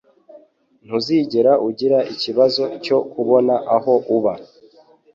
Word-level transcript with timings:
Ntuzigera 0.85 1.51
ugira 1.67 1.97
ikibazo 2.13 2.63
cyo 2.83 2.97
kubona 3.11 3.53
aho 3.75 3.93
uba. 4.15 4.33